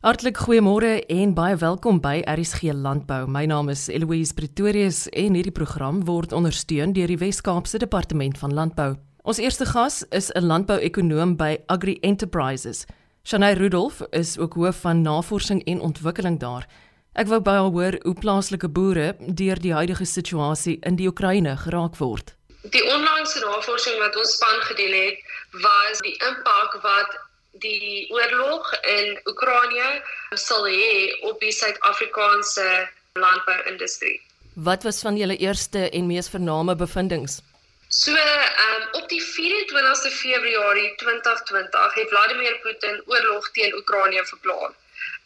[0.00, 3.26] Hartlik goeiemôre en baie welkom by RSG Landbou.
[3.28, 8.56] My naam is Eloise Pretorius en hierdie program word ondersteun deur die Wes-Kaapse Departement van
[8.56, 8.94] Landbou.
[9.28, 12.86] Ons eerste gas is 'n landbouekonoom by Agri Enterprises.
[13.28, 16.66] Shanay Rudolph is ook hoof van navorsing en ontwikkeling daar.
[17.12, 21.96] Ek wou baie hoor hoe plaaslike boere deur die huidige situasie in die Oekraïne geraak
[21.96, 22.36] word.
[22.62, 25.18] Die onlangse navorsing wat ons span gedoen het,
[25.52, 30.02] was die impak wat die oorlog in Oekraïne
[30.34, 34.20] sal hê op die Suid-Afrikaanse landbouindustrie.
[34.54, 37.40] Wat was van julle eerste en mees vername bevindinge?
[37.88, 44.70] So, um, op die 24ste Februarie 2020 het Vladimir Putin oorlog teen Oekraïne verklaar.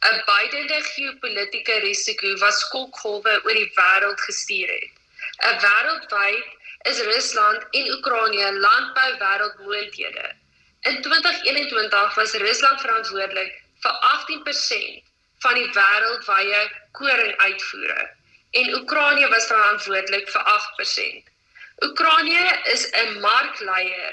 [0.09, 4.91] 'n Beidende geopolitiese risiko wat skokgolwe oor die wêreld gestuur het.
[5.51, 6.47] 'n Wêreldwyd
[6.91, 10.27] is Rusland en Oekraïne landbou wêreldmoondhede.
[10.85, 13.53] In 2021 was Rusland verantwoordelik
[13.85, 15.05] vir 18%
[15.45, 16.59] van die wêreldwye
[16.99, 18.03] koringuitvoere
[18.61, 21.31] en Oekraïne was verantwoordelik vir 8%.
[21.87, 24.13] Oekraïne is 'n markleier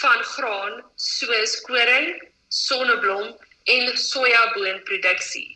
[0.00, 2.08] van graan soos koring,
[2.48, 3.26] sonneblom
[3.64, 5.50] en sojaboonproduksie.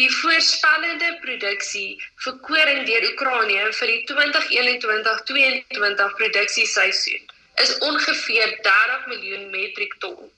[0.00, 1.92] Die voorspellende produksie
[2.24, 10.30] vir koring deur Oekraïne vir die 2021-2022 produksieseisoen is ongeveer 30 miljoen metriek ton.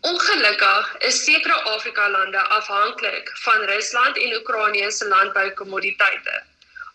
[0.00, 6.42] Ongelukkig is sekere Afrika lande afhanklik van Rusland en Oekraïne se landboukommoditeite.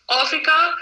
[0.06, 0.78] Afrika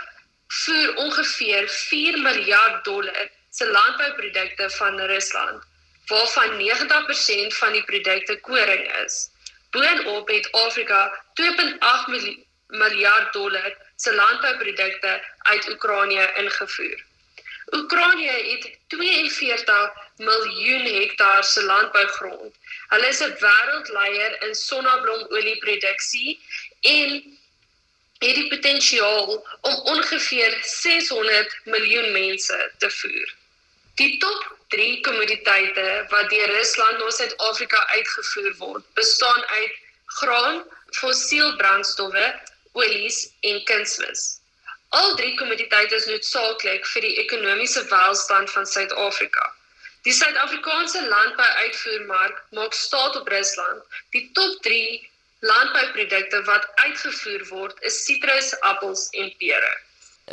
[0.46, 5.62] voer ongeveer 4 miljard dollar se landbouprodukte van Rusland,
[6.06, 9.28] waarvan 90% van die produkte koring is.
[9.70, 17.08] Boonop het Afrika 2.8 miljard dollar se landbouprodukte uit Oekraïne ingevoer.
[17.72, 22.54] Oekraïne het 42 miljoen hektaar se landbougrond.
[22.88, 26.40] Hulle is 'n wêreldleier in sonneblomolieproduksie
[26.80, 27.38] en
[28.18, 33.34] het die potensiaal om ongeveer 600 miljoen mense te voer.
[33.94, 39.72] Die top 3 kommoditeite wat deur Rusland na Suid-Afrika uitgevoer word, bestaan uit
[40.06, 42.40] graan, fossiel brandstowwe,
[42.72, 44.40] olies en kunsmis.
[44.90, 49.44] Al drie kommoditeite is noodsaaklik vir die ekonomiese welstand van Suid-Afrika.
[50.02, 53.84] Die Suid-Afrikaanse landbouuitvoermark maak staat op Rusland.
[54.16, 54.80] Die top 3
[55.46, 59.70] landbouprodukte wat uitgevoer word is sitrus, appels en pere.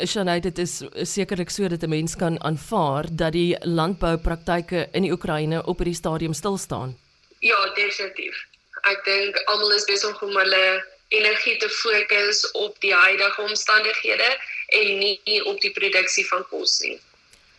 [0.05, 0.81] Shanay, dit is
[1.13, 6.01] sekerlik so dat 'n mens kan aanvaar dat die landboupraktyke in die Oekraïne op hierdie
[6.01, 6.97] stadium stil staan.
[7.39, 8.45] Ja, definitief.
[8.89, 14.29] Ek dink almal is besig om hulle energie te fokus op die huidige omstandighede
[14.67, 16.99] en nie op die produksie van kos nie.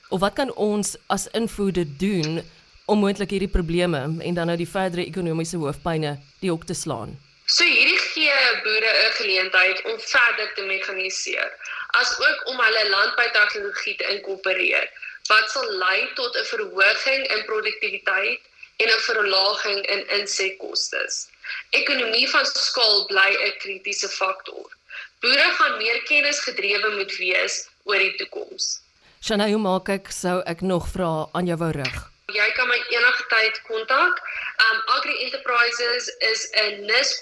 [0.09, 2.42] Of wat kan ons as invoerder doen
[2.84, 7.16] om moontlik hierdie probleme en dan nou die verdere ekonomiese hoofpyne die hok te slaan?
[7.48, 11.53] So hierdie gee boere 'n geleentheid om verder te mekaniseer,
[12.00, 14.88] asook om hulle landboutegnologie te inkorporeer
[15.28, 18.41] wat sal lei tot 'n verhoging in produktiwiteit
[18.82, 21.02] en 'n verlaging in insetkoste.
[21.70, 24.66] Ekonomie van skaal bly 'n kritiese faktor.
[25.20, 28.78] Boere gaan meer kennisgedrewe moet wees oor die toekoms.
[29.20, 31.98] Shanay, hoe maak ek sou ek nog vra aan jou wou rig?
[32.28, 34.18] Jy kan my enige tyd kontak.
[34.60, 37.16] Um Agri Enterprises is 'n nis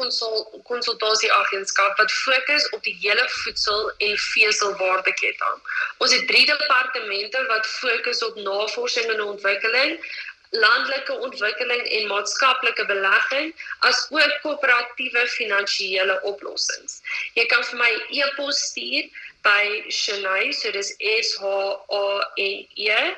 [0.70, 5.58] konsultasieagentskap wat fokus op die hele voedsel- en veeselwaardeketting.
[5.98, 10.00] Ons het drie departemente wat fokus op navorsing en ontwikkeling,
[10.50, 13.54] landelike ontwikkeling en maatskaplike belegging
[13.88, 17.02] as ook koöperatiewe finansiële oplossings.
[17.34, 19.04] Jy kan vir my e-pos stuur
[19.46, 21.44] by Shanay, so dis S H
[22.00, 22.02] A
[22.36, 23.14] N E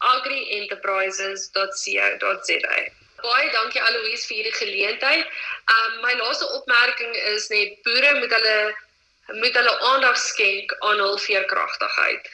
[0.00, 2.76] @agrienterprises.co.za.
[3.20, 5.26] Baie dankie Aloise vir hierdie geleentheid.
[5.74, 8.60] Um my laaste opmerking is net boere moet hulle
[9.42, 12.24] moet hulle aandag skenk aan hul veerkragtigheid.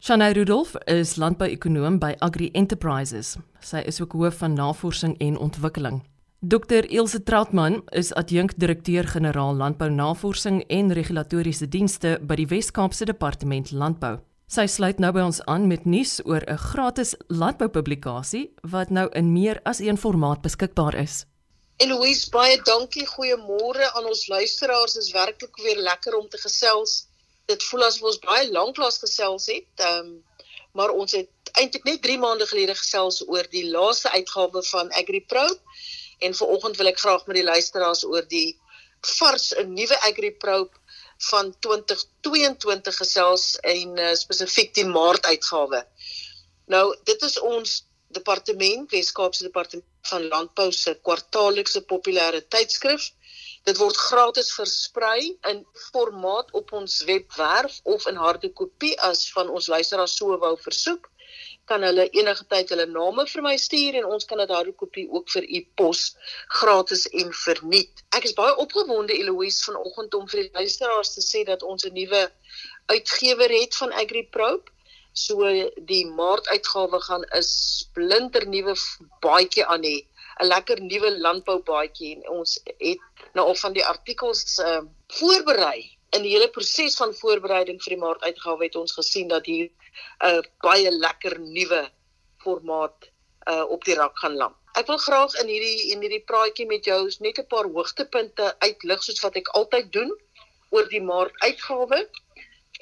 [0.00, 3.32] Shanay Rudolph is landbouekonoom by Agri Enterprises.
[3.58, 6.04] Sy is ook hoof van navorsing en ontwikkeling.
[6.38, 14.20] Dr Ilse Trautman is adjunkdirekteur-generaal landbounavorsing en regulatoriese dienste by die Wes-Kaapse Departement Landbou.
[14.46, 19.32] Sy sluit nou by ons aan met nuus oor 'n gratis landboupublikasie wat nou in
[19.32, 21.26] meer as een formaat beskikbaar is.
[21.82, 23.06] Eloise, baie dankie.
[23.06, 24.92] Goeiemôre aan ons luisteraars.
[24.94, 27.07] Dit is werklik weer lekker om te gesels
[27.48, 29.70] dit voel asof ons baie lank lank gesels het.
[29.76, 30.16] Ehm um,
[30.76, 35.46] maar ons het eintlik net 3 maande gelede gesels oor die laaste uitgawe van AgriPro
[36.26, 38.58] en vanoggend wil ek graag met die luisteraars oor die
[39.16, 40.68] vars 'n nuwe AgriPro
[41.30, 45.82] van 2022 gesels en uh, spesifiek die Maart uitgawe.
[46.66, 47.84] Nou, dit is ons
[48.14, 53.10] departement, Weskaapse departement van landbou se kwartaallikse populêre tydskrif.
[53.64, 59.48] Dit word gratis versprei in formaat op ons webwerf of in harde kopie as van
[59.48, 61.10] ons luisteraars so wou versoek
[61.68, 65.04] kan hulle enige tyd hulle name vir my stuur en ons kan dit harde kopie
[65.18, 66.00] ook vir u pos
[66.60, 68.02] gratis en verniet.
[68.18, 71.94] Ek is baie opgewonde Eloise vanoggend om vir die luisteraars te sê dat ons 'n
[72.00, 72.22] nuwe
[72.94, 74.72] uitgewer het van AgriProbe.
[75.12, 75.50] So
[75.92, 78.74] die Maart uitgawe gaan 'n splinter nuwe
[79.20, 79.96] baadjie aan hê,
[80.40, 84.80] 'n lekker nuwe landbou baadjie en ons het nou al van die artikels uh,
[85.18, 85.98] voorberei.
[86.16, 89.68] In die hele proses van voorbereiding vir die Maart uitgawe het ons gesien dat hier
[89.68, 91.82] 'n uh, baie lekker nuwe
[92.44, 93.10] formaat
[93.48, 94.56] uh, op die rak gaan land.
[94.78, 99.02] Ek wil graag in hierdie in hierdie praatjie met jou net 'n paar hoogtepunte uitlig
[99.02, 100.12] soos wat ek altyd doen
[100.70, 102.00] oor die maart uitgawe.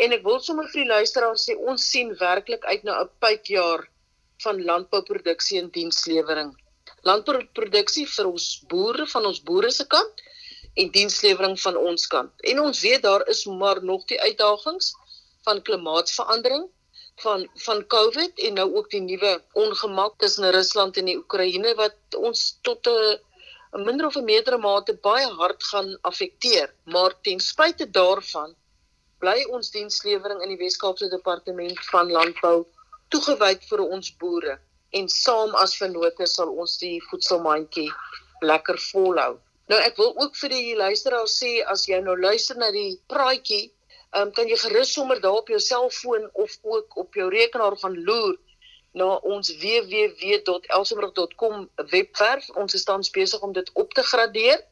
[0.05, 3.89] En ek wil sommer vir die luisteraars sê ons sien werklik uit na 'n pypjaar
[4.45, 6.53] van landbouproduksie en dienslewering.
[7.03, 10.23] Landbouproduksie vir ons boere van ons boere se kant
[10.77, 12.33] en dienslewering van ons kant.
[12.53, 14.93] En ons weet daar is maar nog die uitdagings
[15.47, 16.67] van klimaatsverandering
[17.25, 22.19] van van COVID en nou ook die nuwe ongemak tussen Rusland en die Oekraïne wat
[22.29, 23.17] ons tot 'n
[23.77, 26.75] 'n minder of 'n meerdere mate baie hard gaan affekteer.
[26.85, 28.55] Maar ten spyte daarvan
[29.19, 32.67] bly ons dienslewering in die Wes-Kaapse Departement van Landbou
[33.09, 34.59] toegewyd vir ons boere
[34.91, 37.91] en saam as vennote sal ons die voedselmandjie
[38.41, 39.39] lekker volhou.
[39.67, 43.73] Nou ek wil ook vir die luisteraars sê as jy nou luister na die praatjie
[44.15, 48.05] um, kan jy gerus sommer daar op jou selfoon of ook op jou rekenaar gaan
[48.09, 48.37] loer
[48.97, 52.47] na ons www.elsenburg.com webwerf.
[52.57, 54.65] Ons is tans besig om dit op te gradeer.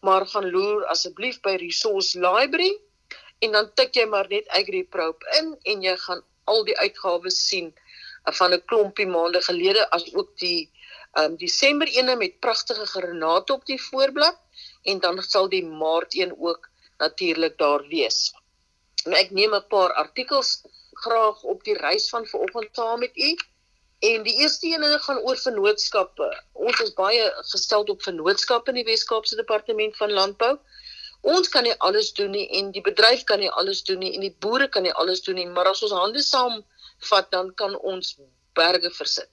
[0.00, 2.78] Maar gaan loer asseblief by Resource Library
[3.44, 7.72] en dan tik jy maar net AgriProbe in en jy gaan al die uitgawes sien
[8.38, 10.70] van 'n klompie maande gelede as ook die
[11.18, 14.38] um Desember ene met pragtige granate op die voorblad
[14.82, 16.68] en dan sal die Maart een ook
[16.98, 18.32] natuurlik daar wees.
[19.04, 20.62] En ek neem 'n paar artikels
[20.92, 23.36] graag op die reis van vanoggend saam met u.
[24.00, 26.42] En die eerste een gaan oor vennootskappe.
[26.52, 30.58] Ons is baie gestel op vennootskappe in die Wes-Kaapse Departement van Landbou.
[31.20, 34.20] Ons kan nie alles doen nie en die bedryf kan nie alles doen nie en
[34.24, 36.62] die boere kan nie alles doen nie, maar as ons hande saam
[37.10, 38.16] vat dan kan ons
[38.56, 39.28] berge versit.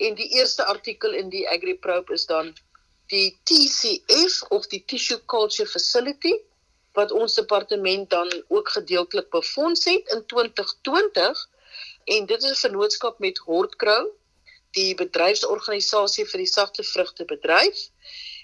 [0.00, 2.54] En die eerste artikel in die AgriProbe is dan
[3.12, 6.32] die TCF of die Tissue Culture Facility
[6.96, 11.44] wat ons departement dan ook gedeeltelik befonds het in 2020
[12.16, 14.08] en dit is 'n vennootskap met Hortcrow
[14.78, 17.88] die bedryfsorganisasie vir die sagte vrugte bedryf.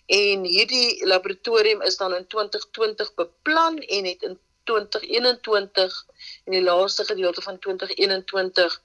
[0.06, 6.06] En hierdie laboratorium is dan in 2020 beplan en het in 2021
[6.44, 8.82] in die laaste gedeelte van 2021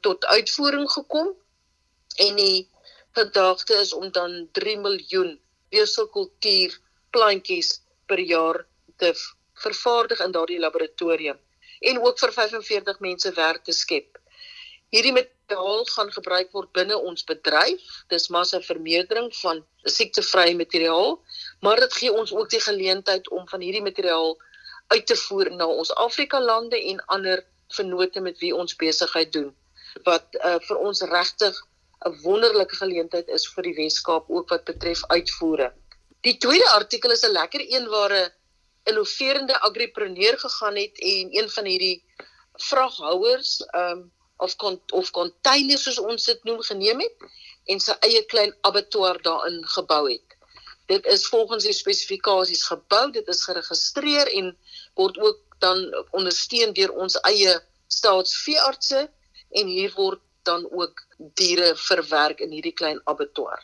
[0.00, 1.34] tot uitvoering gekom
[2.16, 2.68] en die
[3.18, 5.38] gedagte is om dan 3 miljoen
[5.70, 6.78] weselkultuur
[7.10, 8.66] plantjies per jaar
[8.96, 9.12] te
[9.54, 11.38] vervaardig in daardie laboratorium
[11.80, 14.18] en ook vir 45 mense werk te skep.
[14.90, 17.82] Hierdie materiaal gaan gebruik word binne ons bedryf.
[18.12, 21.16] Dis massa vermeerdering van siektevrye materiaal,
[21.64, 24.36] maar dit gee ons ook die geleentheid om van hierdie materiaal
[24.90, 27.44] uit te voer na ons Afrika lande en ander
[27.76, 29.52] vennote met wie ons besigheid doen
[30.06, 31.56] wat uh, vir ons regtig
[32.08, 35.72] 'n wonderlike geleentheid is vir die Weskaap ook wat betref uitvoere.
[36.26, 38.32] Die tweede artikel is 'n lekker een waar 'n
[38.90, 42.04] innoverende agripreneur gegaan het en een van hierdie
[42.70, 47.16] vraghouers um of kon of containers soos ons dit noem geneem het
[47.64, 50.36] en sy eie klein abattoir daarin gebou het.
[50.86, 54.56] Dit is volgens die spesifikasies gebou, dit is geregistreer en
[54.94, 57.52] word ook dan ondersteun deur ons eie
[57.86, 59.04] staatsveeartse
[59.60, 63.62] en hier word dan ook diere verwerk in hierdie klein abattoir.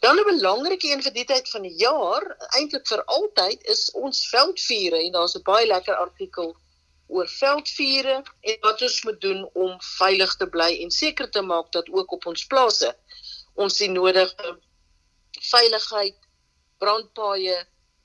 [0.00, 2.24] Dan 'n belangrike een vir die tyd van die jaar,
[2.56, 6.56] eintlik vir altyd, is ons veldvure en daar's 'n baie lekker artikel
[7.06, 11.72] oor veldvure en wat ons moet doen om veilig te bly en seker te maak
[11.72, 12.94] dat ook op ons plase
[13.54, 14.54] ons die nodige
[15.50, 16.16] veiligheid,
[16.78, 17.58] brandpaaie,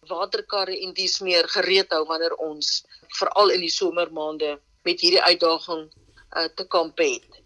[0.10, 2.84] waterkarre en dies meer gereed hou wanneer ons
[3.20, 4.56] veral in die somermaande
[4.86, 7.45] met hierdie uitdaging uh, te kamp het.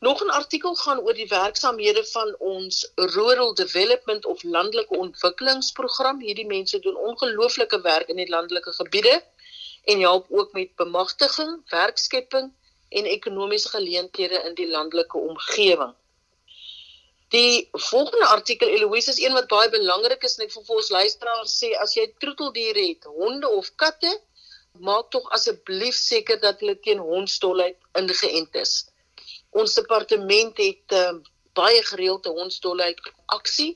[0.00, 6.20] Nog 'n artikel gaan oor die werksamehede van ons Rural Development of Landelike Ontwikkelingsprogram.
[6.20, 9.24] Hierdie mense doen ongelooflike werk in die landelike gebiede
[9.84, 12.52] en help ook met bemagtiging, werkskepping
[12.88, 15.92] en ekonomiese geleenthede in die landelike omgewing.
[17.28, 20.88] Die volgende artikel Eloise is een wat baie belangrik is en ek wil vir ons
[20.96, 24.20] luisteraars sê as jy troeteldiere het, honde of katte,
[24.72, 28.89] maak tog asseblief seker dat hulle teen hondstolheid ingeënt is
[29.50, 31.14] Ons departement het uh,
[31.58, 33.72] baie gereelde hondsdolheid aksie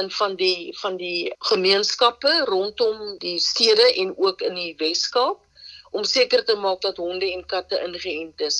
[0.00, 5.44] in van die van die gemeenskappe rondom die stede en ook in die Wes-Kaap
[5.90, 8.58] om seker te maak dat honde en katte ingeënt is.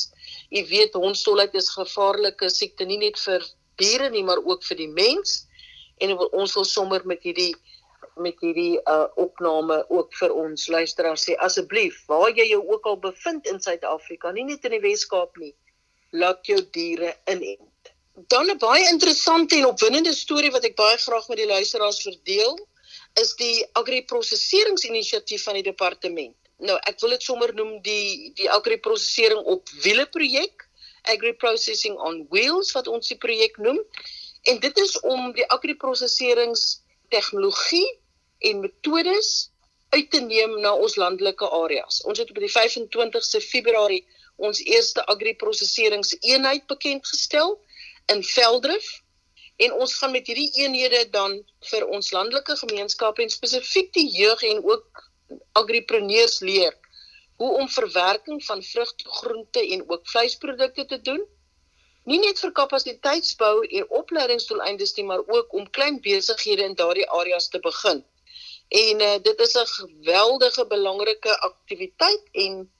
[0.48, 3.44] Jy weet hondsdolheid is gevaarlike siekte nie net vir
[3.80, 5.44] diere nie, maar ook vir die mens.
[6.00, 7.54] En ons wil sommer met hierdie
[8.18, 12.98] met hierdie uh opname ook vir ons luisteraars sê asseblief waar jy jou ook al
[13.04, 15.52] bevind in Suid-Afrika nie net in die Wes-Kaap nie
[16.10, 17.92] laat jou diere inent.
[18.26, 22.58] Dan 'n baie interessante en opwindende storie wat ek baie graag met die luisteraars verdeel
[23.20, 26.36] is die agri-prosesseringsinisiatief van die departement.
[26.58, 30.66] Nou ek wil dit sommer noem die die agri-prosessering op wiele projek,
[31.02, 33.78] agri-processing on wheels wat ons die projek noem.
[34.42, 37.86] En dit is om die agri-prosesserings tegnologie
[38.38, 39.50] en metodes
[39.88, 42.02] uit te neem na ons landelike areas.
[42.04, 44.02] Ons het op die 25ste Februarie
[44.38, 47.56] ons eerste agri-prosesseringseenheid bekend gestel
[48.14, 48.88] in Veldrif
[49.56, 51.40] en ons gaan met hierdie eenhede dan
[51.70, 55.02] vir ons landelike gemeenskappe en spesifiek die jeug en ook
[55.58, 56.76] agripreneurs leer
[57.38, 61.20] hoe om verwerking van vrugte, groente en ook vleisprodukte te doen.
[62.04, 67.46] Nie net vir kapasiteitsbou en opleidingsdoeleindes nie, maar ook om klein besighede in daardie areas
[67.48, 68.02] te begin.
[68.68, 72.72] En uh, dit is 'n geweldige belangrike aktiwiteit en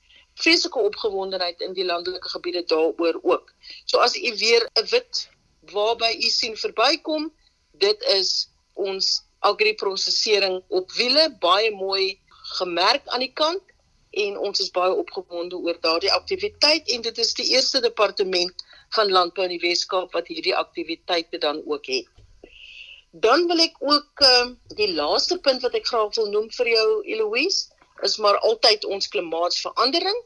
[0.42, 3.52] vreeslike opgewondenheid in die landelike gebiede daaroor ook.
[3.85, 5.28] So as u weer 'n wit
[5.73, 7.33] waarby u sien verbykom,
[7.73, 12.21] dit is ons agri-prosesering op wiele, baie mooi
[12.59, 13.62] gemerk aan die kant
[14.11, 18.64] en ons is baie opgewonde oor daardie aktiwiteit en dit is die eerste departement
[18.97, 22.07] van landbou in die Weskaap wat hierdie aktiwiteite dan ook het.
[23.11, 26.88] Dan wil ek ook uh, die laaste punt wat ek graag wil noem vir jou
[27.04, 30.19] Eloise is maar altyd ons klimaatsverandering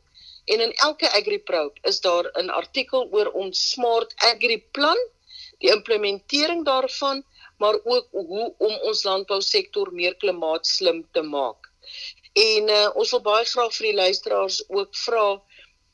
[0.45, 4.99] en in elke AgriProbe is daar 'n artikel oor ons Smart Agri plan,
[5.59, 7.25] die implementering daarvan,
[7.59, 11.71] maar ook hoe om ons landbousektor meer klimaatslim te maak.
[12.33, 15.27] En uh, ons wil baie graag vir die luisteraars ook vra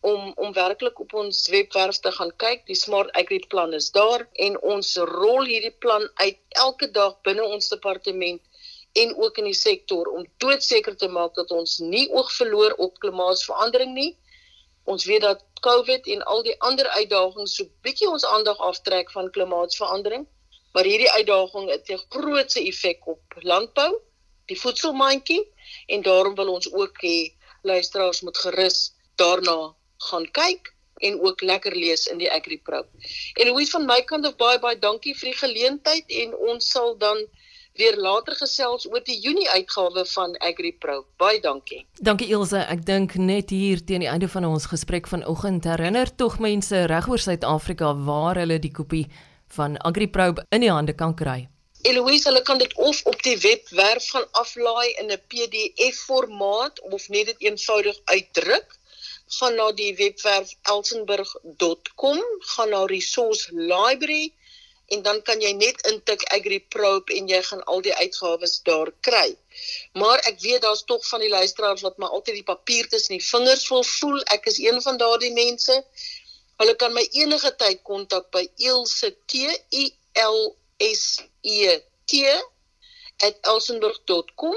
[0.01, 2.67] om om werklik op ons webwerf te gaan kyk.
[2.67, 7.45] Die Smart Agri plan is daar en ons rol hierdie plan uit elke dag binne
[7.45, 8.41] ons departement
[9.03, 12.99] en ook in die sektor om doodseker te maak dat ons nie oog verloor op
[13.05, 14.11] klimaatsverandering nie.
[14.85, 19.31] Ons weet dat COVID en al die ander uitdagings so bietjie ons aandag aftrek van
[19.31, 20.27] klimaatsverandering,
[20.73, 23.91] maar hierdie uitdaging het 'n grootse effek op landbou,
[24.47, 25.43] die voedselmandjie
[25.87, 27.19] en daarom wil ons ook hê
[27.63, 29.75] luisteraars moet gerus daarna
[30.09, 32.85] gaan kyk en ook lekker lees in die AgriPro.
[33.35, 36.97] En Louise van my kant af baie baie dankie vir die geleentheid en ons sal
[36.99, 37.21] dan
[37.79, 41.05] weer later gesels oor die Junie uitgawe van AgriPro.
[41.17, 41.85] Baie dankie.
[42.03, 42.65] Dankie Ilse.
[42.67, 47.23] Ek dink net hier teen die einde van ons gesprek vanoggend herinner tog mense regoor
[47.23, 49.07] Suid-Afrika waar hulle die kopie
[49.55, 51.47] van AgriPro in die hande kan kry.
[51.87, 57.09] Eloise, hulle kan dit of op die webwerf gaan aflaai in 'n PDF formaat of
[57.09, 58.75] net dit eenvoudig uitdruk.
[59.39, 64.33] Gaan na die webwerf elsenburg.com, gaan na resource library
[64.89, 69.37] en dan kan jy net intik AgriProbe en jy gaan al die uitgawes daar kry.
[69.93, 73.25] Maar ek weet daar's tog van die luisteraars wat maar altyd die papier tussen die
[73.25, 74.23] vingers wil voel.
[74.33, 75.77] Ek is een van daardie mense.
[76.59, 79.85] Hulle kan my enige tyd kontak by Ilse T I
[80.25, 81.79] L S E
[82.09, 82.25] T
[83.21, 84.57] @elsenburg.com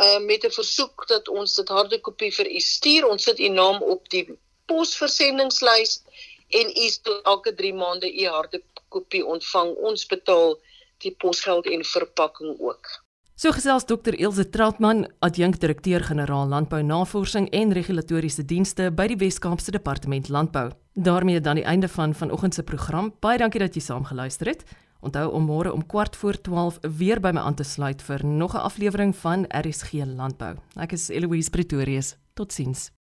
[0.00, 3.06] uh met 'n versoek dat ons dit harde kopie vir u stuur.
[3.06, 4.26] Ons sit u naam op die
[4.66, 6.00] posversendingslys
[6.48, 8.62] en u sal elke 3 maande u harde
[8.92, 9.76] kopie ontvang.
[9.86, 10.58] Ons betaal
[11.04, 12.98] die posgeld en verpakking ook.
[13.40, 14.12] So gesels Dr.
[14.20, 20.68] Elsje Trautman, adjunkdirekteur-generaal Landbou Navorsing en Regulatoriese Dienste by die Wes-Kaapse Departement Landbou.
[20.92, 23.14] daarmee dan die einde van vanoggend se program.
[23.20, 24.64] Baie dankie dat jy saam geluister het.
[25.00, 28.54] Onthou om môre om kwart voor 12 weer by my aan te sluit vir nog
[28.54, 30.56] 'n aflewering van RSG Landbou.
[30.76, 32.16] Ek is Eloise Pretorius.
[32.34, 32.99] Totsiens.